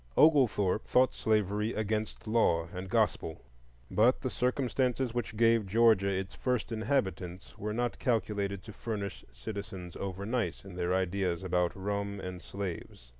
Oglethorpe 0.17 0.87
thought 0.87 1.13
slavery 1.13 1.75
against 1.75 2.25
law 2.25 2.67
and 2.73 2.89
gospel; 2.89 3.43
but 3.91 4.21
the 4.21 4.31
circumstances 4.31 5.13
which 5.13 5.37
gave 5.37 5.67
Georgia 5.67 6.09
its 6.09 6.33
first 6.33 6.71
inhabitants 6.71 7.55
were 7.55 7.71
not 7.71 7.99
calculated 7.99 8.63
to 8.63 8.73
furnish 8.73 9.23
citizens 9.31 9.95
over 9.95 10.25
nice 10.25 10.65
in 10.65 10.73
their 10.75 10.91
ideas 10.95 11.43
about 11.43 11.75
rum 11.79 12.19
and 12.19 12.41
slaves. 12.41 13.09